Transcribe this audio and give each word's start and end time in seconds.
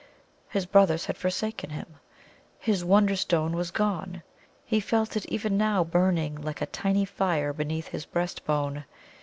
His 0.49 0.65
brothers 0.65 1.05
had 1.05 1.15
forsaken 1.15 1.69
him. 1.69 1.99
His 2.57 2.83
Wonderstone 2.83 3.53
was 3.55 3.69
gone. 3.69 4.23
He 4.65 4.79
felt 4.79 5.15
it 5.15 5.27
even 5.27 5.59
now 5.59 5.83
burning 5.83 6.41
like 6.41 6.59
a 6.59 6.65
tiny 6.65 7.05
fire 7.05 7.53
beneath 7.53 7.89
his 7.89 8.07
breast 8.07 8.43
bone. 8.43 8.85